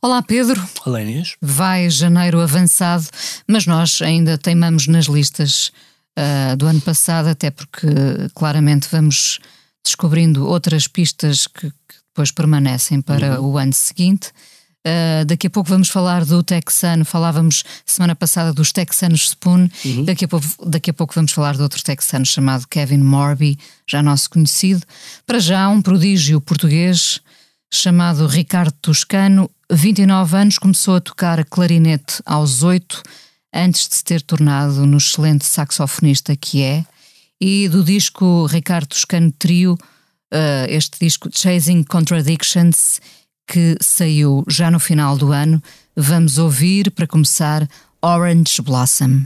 [0.00, 0.64] Olá Pedro.
[0.86, 1.34] Olá Inês.
[1.42, 3.04] Vai janeiro avançado,
[3.48, 5.72] mas nós ainda teimamos nas listas
[6.16, 7.88] uh, do ano passado, até porque
[8.32, 9.40] claramente vamos
[9.84, 13.48] descobrindo outras pistas que, que depois permanecem para uhum.
[13.48, 14.28] o ano seguinte.
[14.86, 17.04] Uh, daqui a pouco vamos falar do texano.
[17.04, 19.68] Falávamos semana passada dos texanos Spoon.
[19.84, 20.04] Uhum.
[20.04, 24.00] Daqui, a pouco, daqui a pouco vamos falar de outro texano chamado Kevin Morby, já
[24.00, 24.86] nosso conhecido.
[25.26, 27.20] Para já, um prodígio português
[27.68, 33.02] chamado Ricardo Toscano 29 anos, começou a tocar clarinete aos 8,
[33.52, 36.84] antes de se ter tornado no excelente saxofonista que é.
[37.40, 43.00] E do disco Ricardo Toscano Trio, uh, este disco Chasing Contradictions,
[43.46, 45.62] que saiu já no final do ano,
[45.94, 47.68] vamos ouvir, para começar,
[48.02, 49.24] Orange Blossom.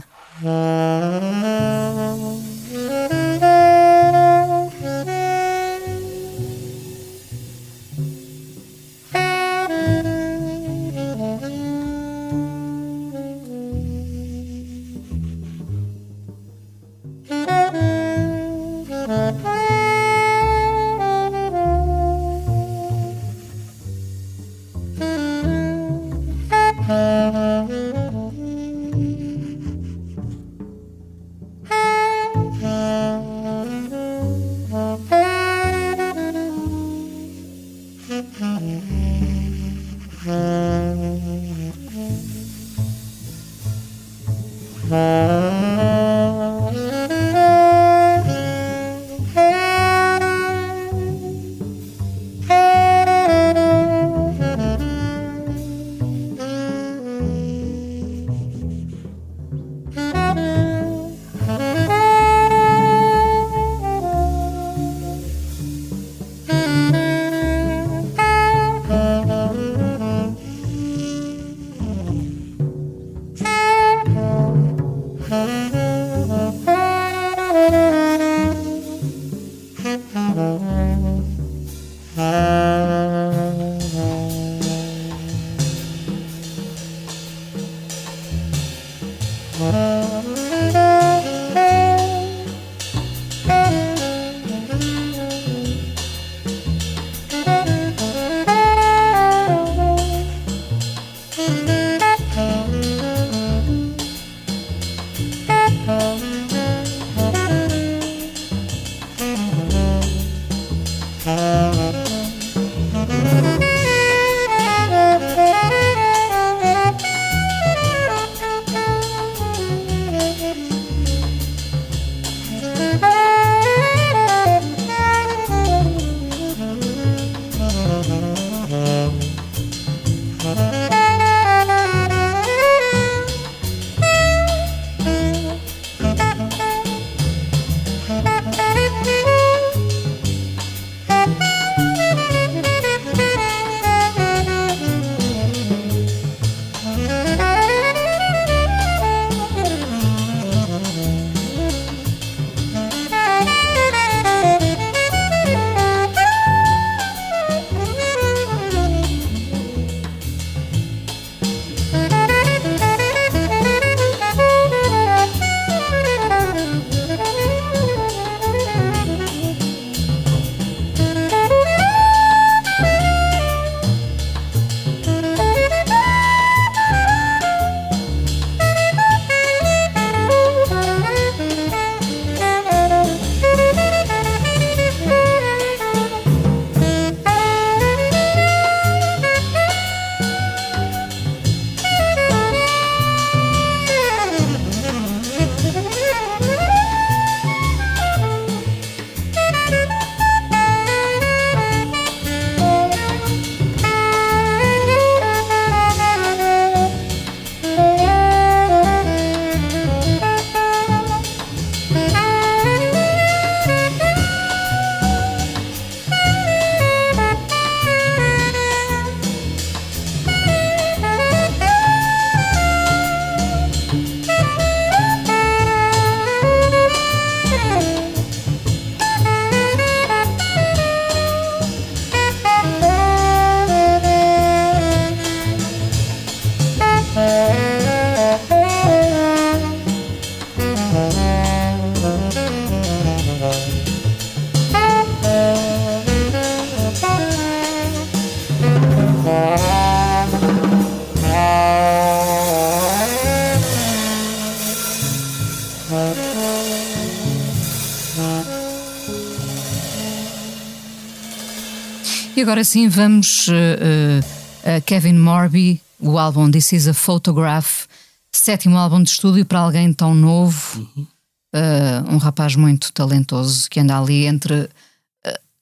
[262.43, 267.85] Agora sim vamos uh, uh, a Kevin Morby, o álbum This Is a Photograph,
[268.33, 271.07] sétimo álbum de estúdio para alguém tão novo, uhum.
[271.55, 274.69] uh, um rapaz muito talentoso que anda ali entre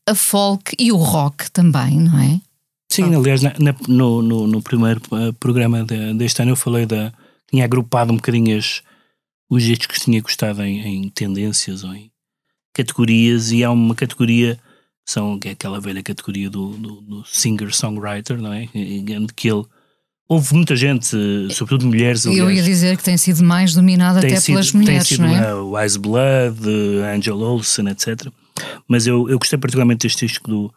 [0.09, 2.41] a folk e o rock também, não é?
[2.91, 5.01] Sim, aliás, na, na, no, no, no, primeiro
[5.39, 7.13] programa de, deste ano eu falei da.
[7.47, 8.81] tinha agrupado um bocadinho as,
[9.47, 12.11] os discos que tinha gostado em, em tendências ou em
[12.73, 14.59] categorias, e há uma categoria
[15.05, 18.67] são é aquela velha categoria do, do, do singer-songwriter, não é?
[19.35, 19.65] Que ele
[20.31, 21.09] houve muita gente,
[21.51, 22.25] sobretudo mulheres.
[22.25, 25.27] Aliás, Eu ia dizer que tem sido mais dominada até sido, pelas mulheres, tem sido,
[25.27, 25.53] não é?
[25.53, 26.59] O Ice Blood,
[27.13, 28.31] Angel Olsen, etc.
[28.87, 30.73] Mas eu, eu gostei particularmente deste disco do,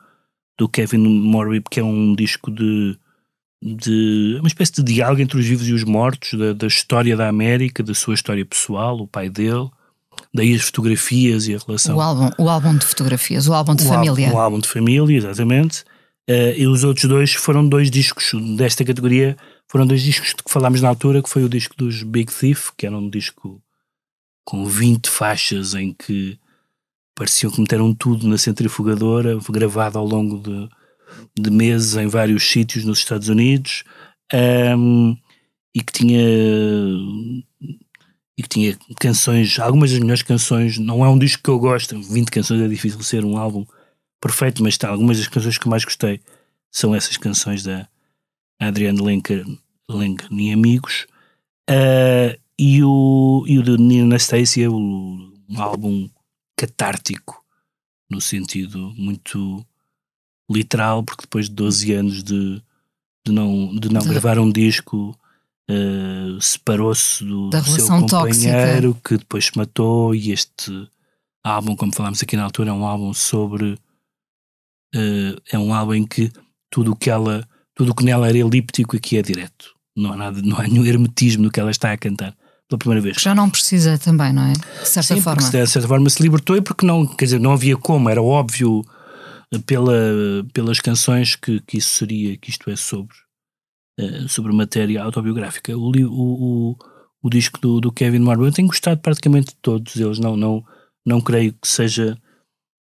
[0.59, 2.99] do Kevin Morby, que é um disco de,
[3.63, 7.29] de uma espécie de diálogo entre os vivos e os mortos, da, da história da
[7.29, 9.69] América, da sua história pessoal, o pai dele,
[10.33, 11.97] daí as fotografias e a relação.
[11.97, 14.27] O álbum, o álbum de fotografias, o álbum de o família.
[14.27, 15.85] Álbum, o álbum de família, exatamente.
[16.29, 19.37] Uh, e os outros dois foram dois discos desta categoria,
[19.69, 22.71] foram dois discos de que falámos na altura, que foi o disco dos Big Thief,
[22.77, 23.63] que era um disco
[24.45, 26.39] com 20 faixas em que
[27.15, 30.69] pareciam que meteram tudo na centrifugadora, gravado ao longo de,
[31.39, 33.85] de meses em vários sítios nos Estados Unidos,
[34.77, 35.17] um,
[35.75, 36.23] e que tinha
[38.37, 42.01] e que tinha canções, algumas das melhores canções, não é um disco que eu gosto,
[42.01, 43.65] 20 canções é difícil ser um álbum
[44.21, 46.21] perfeito, mas tá, algumas das canções que eu mais gostei
[46.71, 47.89] são essas canções da
[48.61, 49.45] Adrienne Lenker,
[49.89, 51.07] Lenker e Amigos,
[51.71, 56.09] uh, e, o, e o de Nina Anastasia, um álbum
[56.57, 57.45] catártico,
[58.11, 59.65] no sentido muito
[60.51, 62.63] literal, porque depois de 12 anos de,
[63.25, 65.17] de não, de não gravar um disco
[65.71, 69.09] uh, separou-se do, do seu companheiro tóxica.
[69.09, 70.89] que depois se matou e este
[71.45, 73.79] álbum, como falámos aqui na altura, é um álbum sobre
[74.95, 76.31] uh, é um álbum em que
[76.71, 80.17] tudo o que ela tudo o que nela era elíptico aqui é direto não há
[80.17, 82.35] nada, não há nenhum hermetismo no que ela está a cantar
[82.69, 83.17] pela primeira vez.
[83.21, 84.53] Já não precisa também, não é?
[84.53, 85.43] De certa Sim, forma.
[85.43, 88.23] Porque, de certa forma se libertou e porque não, quer dizer, não havia como, era
[88.23, 88.85] óbvio
[89.53, 89.93] eh, pela,
[90.53, 93.15] pelas canções que, que isso seria, que isto é sobre
[94.01, 95.77] uh, sobre matéria autobiográfica.
[95.77, 96.77] O, o, o,
[97.23, 100.65] o disco do, do Kevin Marble, eu tenho gostado praticamente de todos eles, não, não,
[101.07, 102.17] não creio que seja,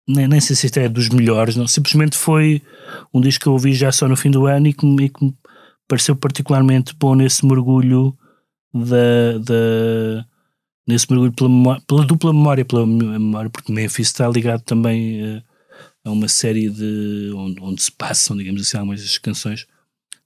[0.09, 2.63] nem, nem sei se é dos melhores, não, simplesmente foi
[3.13, 5.25] um disco que eu ouvi já só no fim do ano e que, e que
[5.25, 5.35] me
[5.87, 8.17] pareceu particularmente bom nesse mergulho
[8.73, 10.27] da, da
[10.87, 15.43] nesse mergulho pela, memória, pela dupla memória, pela memória, porque Memphis está ligado também uh,
[16.05, 19.67] a uma série de onde, onde, se passam, digamos assim, algumas das canções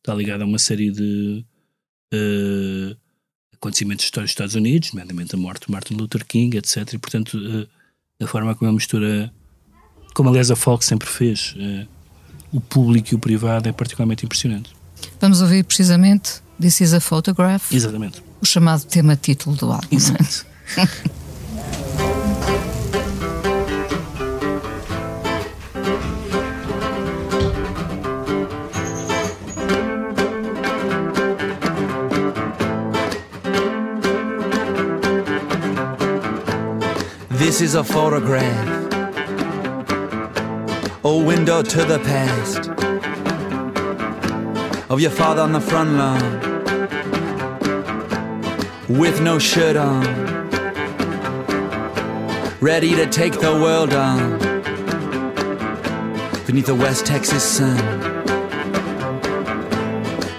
[0.08, 1.44] está ligado a uma série de
[2.14, 2.96] uh,
[3.54, 6.94] acontecimentos históricos dos Estados Unidos, nomeadamente a morte de Martin Luther King, etc.
[6.94, 7.68] E, portanto, uh,
[8.24, 9.30] a forma como a mistura,
[10.14, 11.86] como aliás a folk sempre fez, uh,
[12.50, 14.74] o público e o privado é particularmente impressionante.
[15.20, 17.70] Vamos ouvir precisamente This is a Photograph.
[17.70, 18.22] Exatamente.
[18.40, 19.88] O chamado tema título do álbum.
[19.90, 20.46] Exato.
[37.58, 38.92] This is a photograph,
[41.02, 42.68] a window to the past.
[44.88, 46.22] Of your father on the front lawn
[48.88, 50.04] with no shirt on,
[52.60, 54.38] ready to take the world on.
[56.46, 57.76] Beneath the West Texas sun.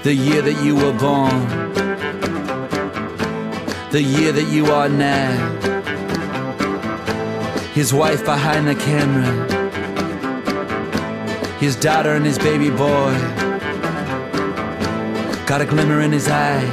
[0.03, 1.47] The year that you were born,
[3.91, 5.68] the year that you are now
[7.79, 9.31] his wife behind the camera,
[11.59, 13.13] his daughter and his baby boy.
[15.47, 16.65] Got a glimmer in his eye.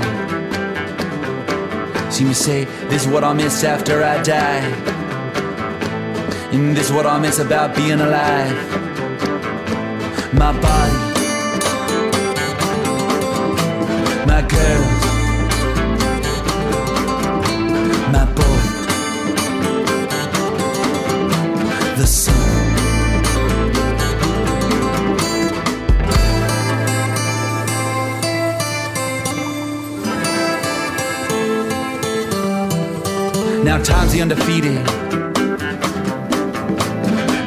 [2.11, 4.67] See me say, This is what I'll miss after I die.
[6.51, 8.57] And this is what I'll miss about being alive.
[10.35, 10.99] My body,
[14.27, 15.16] my girls,
[34.17, 34.87] the undefeated,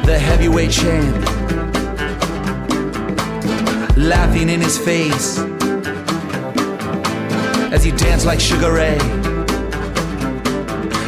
[0.06, 1.16] the heavyweight champ,
[3.98, 5.40] laughing in his face
[7.74, 9.00] as he danced like Sugar Ray.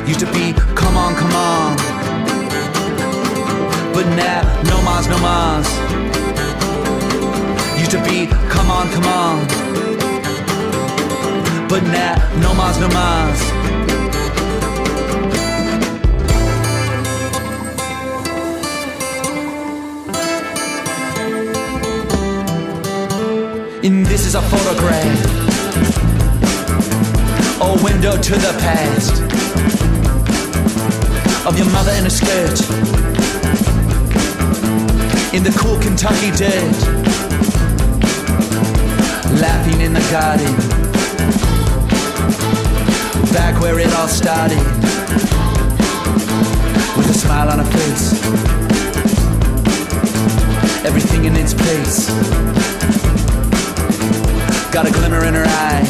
[0.07, 1.77] Used to be, come on, come on.
[3.93, 5.67] But now, no mas, no mas.
[7.77, 9.47] used to be, come on, come on.
[11.67, 13.90] But now, no mas, no mas.
[23.83, 25.25] And this is a photograph,
[27.61, 29.23] a window to the past.
[31.47, 32.61] Of your mother in a skirt.
[35.33, 36.77] In the cool Kentucky dirt,
[39.41, 40.53] laughing in the garden,
[43.33, 44.59] back where it all started,
[46.95, 48.13] with a smile on her face,
[50.85, 52.11] everything in its place,
[54.71, 55.83] got a glimmer in her eye.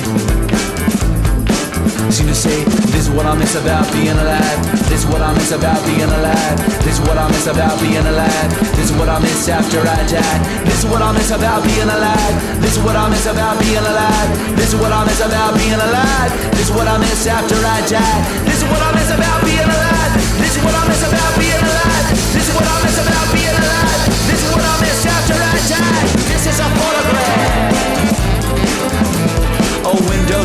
[2.10, 4.58] Seem to say, this is what I miss about being alive.
[4.90, 6.58] This is what I miss about being alive.
[6.82, 8.50] This is what I miss about being alive.
[8.74, 10.40] This is what I miss after I die.
[10.66, 12.36] This is what I miss about being alive.
[12.58, 14.30] This is what I miss about being alive.
[14.58, 16.32] This is what I miss about being alive.
[16.58, 18.20] This is what I miss after I die.
[18.50, 20.12] This is what I miss about being alive.
[20.42, 22.06] This is what I miss about being alive.
[22.34, 24.02] This is what I miss about being alive.
[24.26, 26.02] This is what I miss after I die.
[26.34, 27.01] This is a photograph.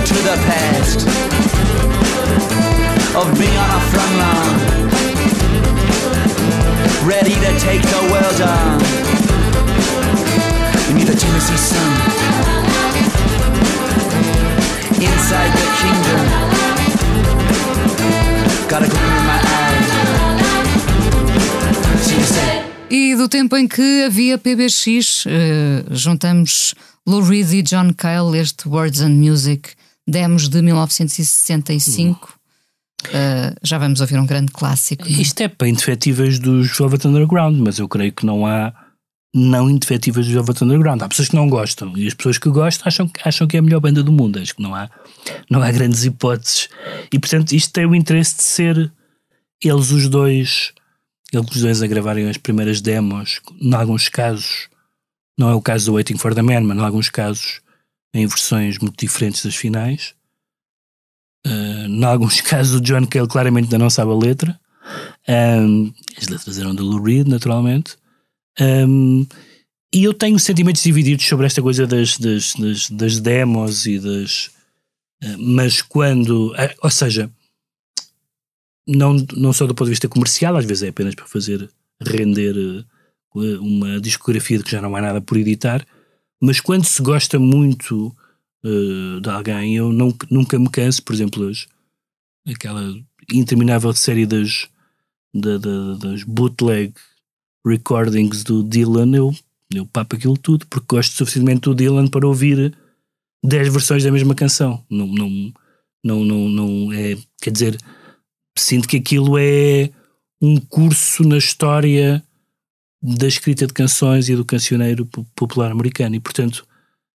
[0.06, 1.00] To the past
[3.16, 4.58] of being on a front line,
[7.04, 8.78] ready to take the world on.
[10.86, 11.92] Beneath the Tennessee sun,
[15.02, 16.22] inside the kingdom,
[18.68, 19.80] got a glimmer in my eye.
[22.02, 22.62] See you say.
[22.88, 28.68] E do tempo em que havia PBX, eh, juntamos Lou Reed e John Cale, este
[28.68, 29.74] Words and Music,
[30.06, 32.38] demos de 1965.
[33.06, 35.06] Uh, já vamos ouvir um grande clássico.
[35.08, 38.72] Isto é para indefetíveis dos Velvet Underground, mas eu creio que não há
[39.34, 41.02] não indefetíveis dos Velvet Underground.
[41.02, 43.62] Há pessoas que não gostam e as pessoas que gostam acham, acham que é a
[43.62, 44.38] melhor banda do mundo.
[44.38, 44.88] Acho que não há,
[45.50, 46.68] não há grandes hipóteses.
[47.12, 48.92] E portanto, isto tem o interesse de ser
[49.62, 50.72] eles os dois,
[51.32, 54.68] eles os dois a gravarem as primeiras demos, em alguns casos.
[55.38, 57.60] Não é o caso do Waiting for the Man, mas em alguns casos
[58.16, 60.14] em versões muito diferentes das finais.
[61.46, 64.60] Uh, em alguns casos o John Cale claramente ainda não sabe a letra.
[65.28, 67.96] Um, as letras eram do Lou Reed, naturalmente.
[68.60, 69.26] Um,
[69.94, 74.50] e eu tenho sentimentos divididos sobre esta coisa das, das, das, das demos e das.
[75.22, 76.52] Uh, mas quando.
[76.52, 77.30] Uh, ou seja,
[78.86, 81.68] não, não só do ponto de vista comercial, às vezes é apenas para fazer
[82.00, 82.84] render
[83.34, 85.86] uma discografia de que já não há nada por editar,
[86.40, 88.14] mas quando se gosta muito
[88.64, 91.66] uh, de alguém, eu não, nunca me canso, por exemplo, as,
[92.48, 92.94] aquela
[93.32, 94.68] interminável série das,
[95.34, 96.92] da, da, das bootleg
[97.66, 99.34] recordings do Dylan, eu,
[99.74, 102.76] eu papo aquilo tudo, porque gosto suficientemente do Dylan para ouvir
[103.44, 104.84] 10 versões da mesma canção.
[104.88, 105.52] Não, não,
[106.04, 107.16] não, não, não é.
[107.40, 107.78] Quer dizer,
[108.56, 109.90] sinto que aquilo é
[110.40, 112.22] um curso na história
[113.14, 116.16] da escrita de canções e do cancioneiro popular americano.
[116.16, 116.66] E, portanto,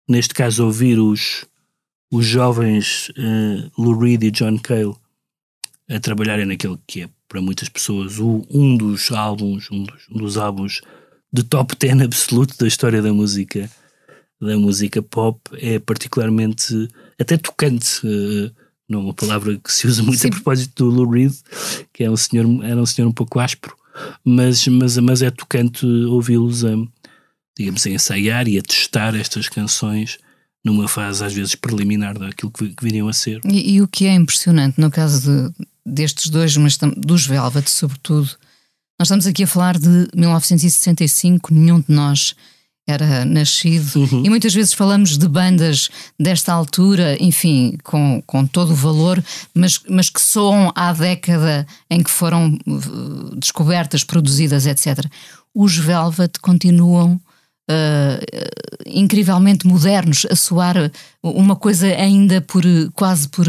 [0.08, 1.46] neste caso, ouvir os,
[2.12, 4.96] os jovens uh, Lou Reed e John Cale
[5.89, 10.17] a trabalharem naquele que é, para muitas pessoas, o, um dos álbuns, um dos, um
[10.19, 10.81] dos álbuns
[11.34, 13.69] de top 10 absoluto da história da música
[14.41, 16.88] da música pop é particularmente
[17.19, 18.51] até tocante uh,
[18.88, 20.29] não é uma palavra que se usa muito Sim.
[20.29, 21.34] a propósito do Lou Reed
[21.91, 23.75] que é um senhor, era um senhor um pouco áspero
[24.24, 26.75] mas, mas, mas é tocante ouvi-los a,
[27.58, 30.18] digamos, a ensaiar e a testar estas canções
[30.63, 33.39] numa fase às vezes preliminar daquilo que, que viriam a ser.
[33.46, 38.29] E, e, o que é impressionante no caso de, destes dois, mas dos Velvet sobretudo,
[39.00, 42.36] nós estamos aqui a falar de 1965, nenhum de nós
[42.89, 44.24] era nascido, uhum.
[44.25, 49.79] e muitas vezes falamos de bandas desta altura, enfim, com, com todo o valor, mas,
[49.88, 55.05] mas que soam à década em que foram uh, descobertas, produzidas, etc.
[55.53, 57.13] Os Velvet continuam
[57.69, 58.25] uh,
[58.88, 60.91] incrivelmente modernos, a soar
[61.22, 63.46] uma coisa ainda por quase por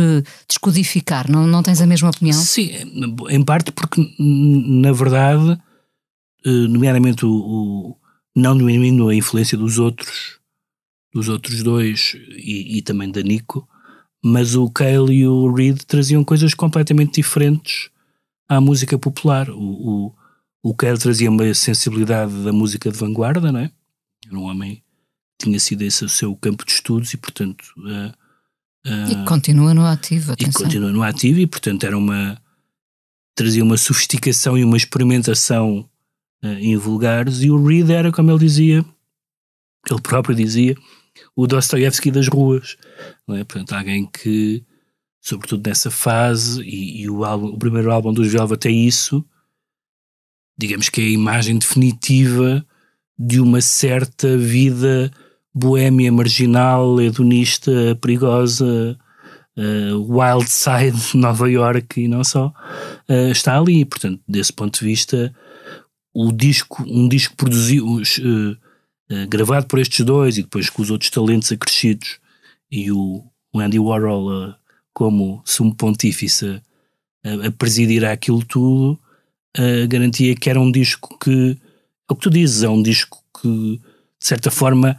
[0.46, 1.30] descodificar.
[1.30, 2.38] Não, não tens a mesma opinião?
[2.38, 2.70] Sim,
[3.30, 5.58] em parte porque, na verdade,
[6.44, 7.96] nomeadamente o
[8.34, 10.38] não diminuindo a influência dos outros,
[11.12, 13.68] dos outros dois e, e, também da Nico,
[14.22, 17.90] mas o Cale e o Reed traziam coisas completamente diferentes
[18.48, 19.50] à música popular.
[19.50, 20.14] O, o,
[20.62, 23.70] o Cale trazia uma sensibilidade da música de vanguarda, não é?
[24.26, 24.76] Era um homem
[25.38, 27.64] que tinha sido esse o seu campo de estudos e, portanto.
[27.78, 30.60] Uh, uh, e continua no ativo, atenção.
[30.60, 32.40] E continua no ativo e, portanto, era uma.
[33.34, 35.89] trazia uma sofisticação e uma experimentação
[36.42, 38.84] uh, em vulgares, e o Reed era, como ele dizia,
[39.90, 40.76] ele próprio dizia,
[41.34, 42.76] o Dostoevsky das ruas.
[43.26, 43.44] Não é?
[43.44, 44.64] Portanto, alguém que,
[45.20, 49.24] sobretudo nessa fase, e, e o, álbum, o primeiro álbum dos Velvet é isso,
[50.58, 52.64] digamos que é a imagem definitiva
[53.18, 55.10] de uma certa vida
[55.54, 58.98] boêmia, marginal, hedonista, perigosa,
[59.56, 62.52] uh, wild side de Nova York e não só,
[63.08, 63.84] uh, está ali.
[63.84, 65.34] Portanto, desse ponto de vista,
[66.12, 68.56] o disco, um disco produzido, uh,
[69.28, 72.18] gravado por estes dois e depois com os outros talentos acrescidos
[72.70, 74.54] e o, o Andy Warhol
[74.92, 76.60] como sumo pontífice
[77.24, 78.98] a, a presidir aquilo tudo,
[79.88, 81.58] garantia que era um disco que,
[82.08, 84.96] é o que tu dizes, é um disco que, de certa forma,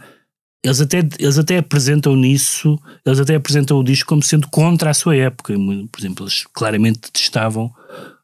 [0.64, 4.94] eles até, eles até apresentam nisso, eles até apresentam o disco como sendo contra a
[4.94, 5.54] sua época.
[5.90, 7.74] Por exemplo, eles claramente detestavam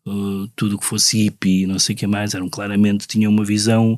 [0.09, 3.31] uh, tudo o que fosse hippie e não sei o que mais, eram claramente, tinham
[3.31, 3.97] uma visão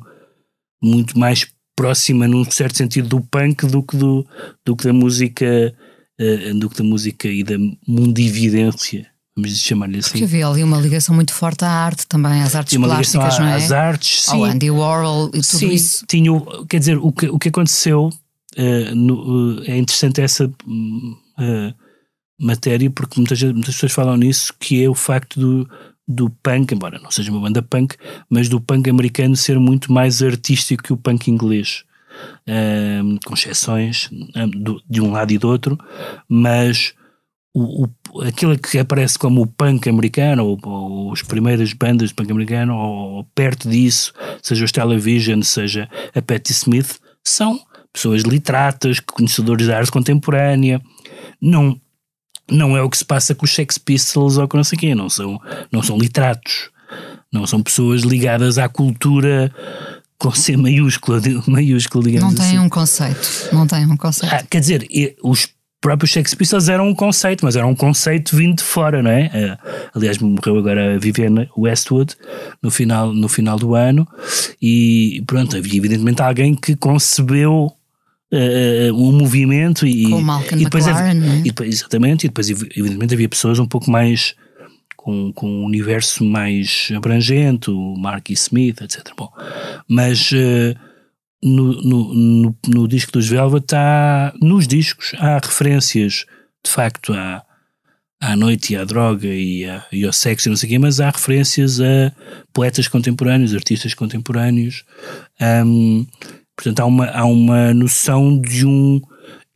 [0.81, 4.25] muito mais próxima, num certo sentido, do punk do que, do,
[4.65, 5.75] do que da música
[6.19, 7.55] uh, do que da música e da
[7.87, 10.11] mundividência vamos chamar-lhe assim.
[10.11, 13.55] Porque havia ali uma ligação muito forte à arte também, às artes plásticas, não é?
[13.55, 14.35] Às artes, sim.
[14.35, 16.05] Ao Andy Warhol e tudo sim, isso.
[16.07, 16.31] Tinha,
[16.69, 18.09] quer dizer, o que, o que aconteceu
[18.57, 20.51] uh, no, uh, é interessante essa
[22.39, 25.69] matéria porque muitas, muitas pessoas falam nisso, que é o facto do,
[26.07, 27.95] do punk, embora não seja uma banda punk,
[28.29, 31.83] mas do punk americano ser muito mais artístico que o punk inglês.
[33.25, 34.09] com exceções
[34.89, 35.77] de um lado e do outro,
[36.27, 36.93] mas
[37.53, 42.15] o, o, aquilo que aparece como o punk americano, ou, ou as primeiras bandas de
[42.15, 47.59] punk americano, ou, ou perto disso, seja os Television, seja a Patti Smith, são
[47.91, 50.81] pessoas literatas, conhecedores da arte contemporânea.
[51.41, 51.79] Não,
[52.49, 54.95] não é o que se passa com os Sex Pistols ou com não sei quê,
[54.95, 55.39] não são,
[55.71, 56.69] não são literatos,
[57.31, 59.53] não são pessoas ligadas à cultura
[60.17, 62.59] com C maiúscula, maiúscula digamos Não têm assim.
[62.59, 64.33] um conceito, não têm um conceito.
[64.33, 64.87] Ah, quer dizer,
[65.23, 65.47] os
[65.81, 69.25] próprios Sex Pistols eram um conceito, mas era um conceito vindo de fora, não é?
[69.33, 72.15] Uh, aliás, morreu agora a Vivienne Westwood
[72.61, 74.07] no final, no final do ano
[74.61, 77.73] e pronto, havia evidentemente alguém que concebeu
[78.31, 81.37] uh, um movimento e, Com Malcolm e depois, McLaren, havia, é?
[81.39, 84.35] e depois, exatamente, e depois evidentemente havia pessoas um pouco mais
[84.95, 88.33] com, com um universo mais abrangente, o Mark E.
[88.33, 89.11] Smith, etc.
[89.17, 89.31] Bom,
[89.87, 90.77] mas uh,
[91.43, 96.25] no, no, no, no, disco dos Velvet há, nos discos há referências
[96.63, 97.43] de facto à,
[98.21, 100.79] à noite e à droga e, a, e ao sexo e não sei o quê,
[100.79, 102.11] mas há referências a
[102.53, 104.83] poetas contemporâneos, artistas contemporâneos.
[105.65, 106.05] Um,
[106.63, 109.01] portanto, há uma, há uma noção de um.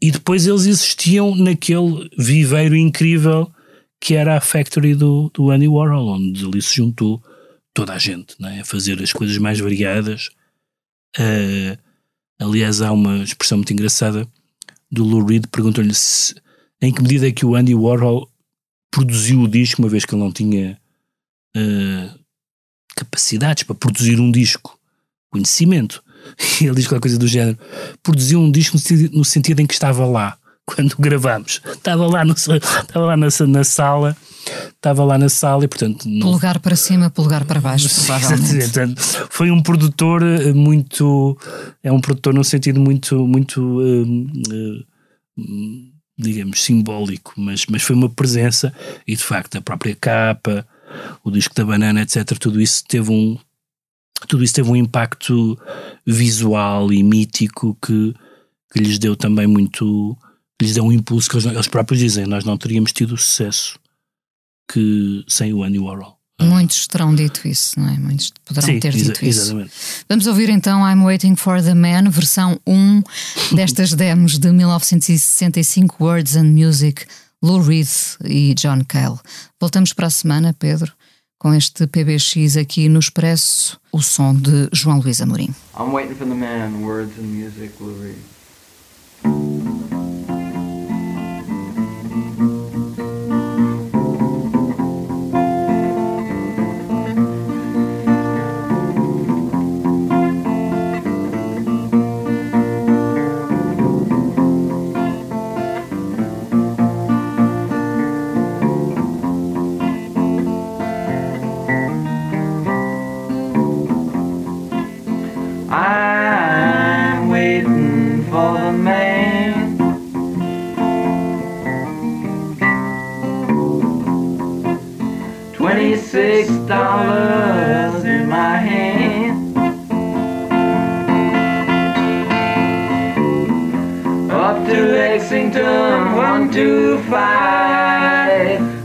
[0.02, 3.52] E depois eles existiam naquele viveiro incrível
[4.00, 7.24] que era a Factory do, do Andy Warhol, onde ali se juntou
[7.74, 8.60] toda a gente não é?
[8.60, 10.30] a fazer as coisas mais variadas
[11.18, 11.78] Uh,
[12.40, 14.28] aliás, há uma expressão muito engraçada
[14.92, 15.94] do Lou Reed, perguntam-lhe
[16.82, 18.30] em que medida é que o Andy Warhol
[18.92, 20.80] produziu o disco, uma vez que ele não tinha
[21.56, 22.20] uh,
[22.96, 24.80] capacidades para produzir um disco,
[25.30, 26.04] conhecimento.
[26.62, 27.58] E ele diz qualquer coisa do género:
[28.02, 28.78] produziu um disco
[29.12, 31.62] no sentido, em que estava lá quando gravámos.
[31.66, 34.18] Estava lá, no, estava lá na, na sala
[34.76, 36.32] estava lá na sala e portanto não...
[36.32, 38.96] lugar para cima, lugar para baixo provavelmente.
[39.30, 41.38] Foi um produtor eh, muito
[41.84, 44.86] é um produtor num sentido muito muito uh, uh,
[46.18, 48.74] digamos simbólico mas, mas foi uma presença
[49.08, 50.66] e de facto a própria capa
[51.24, 53.38] o disco da banana etc tudo isso teve um
[54.28, 55.58] tudo isso teve um impacto
[56.06, 58.14] visual e mítico que,
[58.72, 60.18] que lhes deu também muito
[60.62, 63.78] lhes deu um impulso que eles, eles próprios dizem nós não teríamos tido o sucesso
[64.72, 66.16] que sem o Andy Warhol.
[66.42, 67.98] Muitos terão dito isso, não é?
[67.98, 69.42] Muitos poderão Sim, ter dito isso.
[69.42, 69.72] Exatamente.
[70.10, 73.04] Vamos ouvir então I'm Waiting for the Man, versão 1
[73.56, 77.06] destas demos de 1965, Words and Music,
[77.42, 77.88] Lou Reed
[78.26, 79.18] e John Cale.
[79.62, 80.92] Voltamos para a semana, Pedro,
[81.38, 85.54] com este PBX aqui no Expresso, o som de João Luís Amorim.
[85.78, 87.72] I'm waiting for the man, words and music.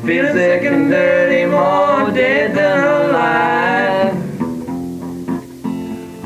[0.00, 0.06] Fight.
[0.06, 4.16] Feel sick and dirty, more dead than alive.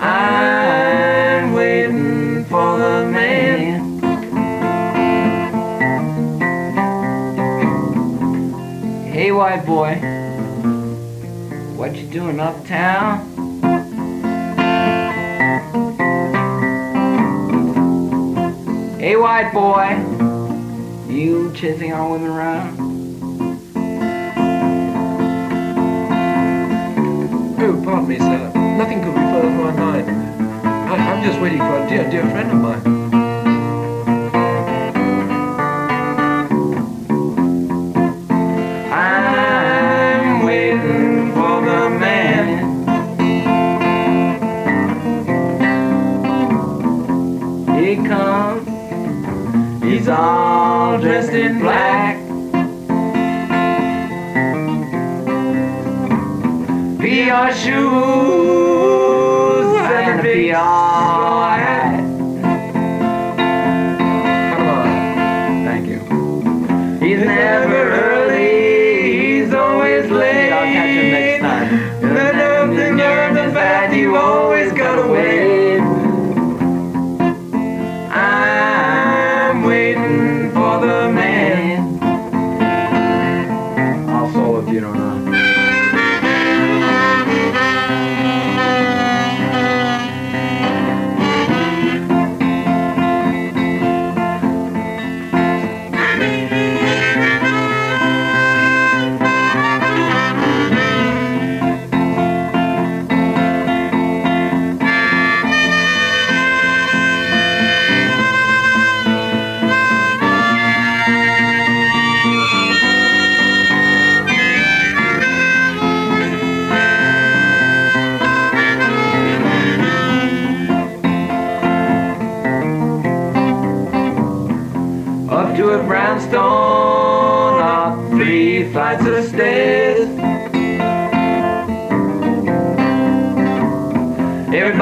[0.01, 4.01] I'm waiting for the man.
[9.13, 9.95] Hey, white boy,
[11.77, 13.31] what you doing uptown?
[18.99, 19.99] Hey, white boy,
[21.13, 22.74] you chasing our women around?
[27.85, 28.51] Pardon me, sir.
[28.79, 30.11] Nothing could be further from my mind.
[30.65, 32.94] I, I'm just waiting for a dear, dear friend of mine.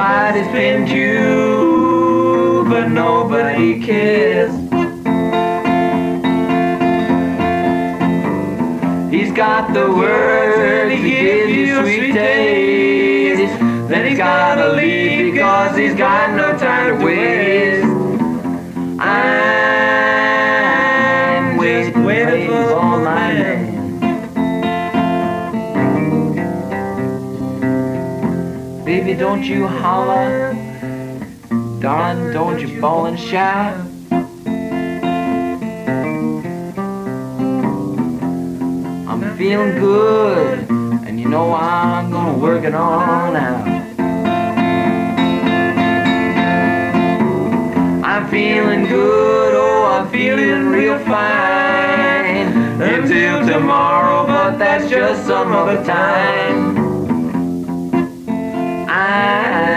[0.05, 4.53] Everybody's been you, but nobody cares.
[9.13, 13.59] He's got the words to give you sweet taste.
[13.89, 17.87] Then he's gotta leave because he's got no time to waste.
[18.99, 20.22] I'm
[29.23, 30.53] don't you holler.
[31.79, 33.77] Darling, don't you bawl and shout.
[39.11, 40.69] I'm feeling good,
[41.07, 43.65] and you know I'm gonna work it on out.
[48.05, 52.49] I'm feeling good, oh, I'm feeling real fine.
[52.83, 56.82] Until tomorrow, but that's just some other time
[59.33, 59.72] night.